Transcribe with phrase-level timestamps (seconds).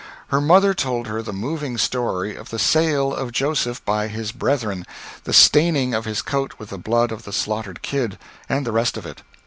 [0.29, 4.87] Her mother told her the moving story of the sale of Joseph by his brethren,
[5.25, 8.17] the staining of his coat with the blood of the slaughtered kid,
[8.49, 9.21] and the rest of it.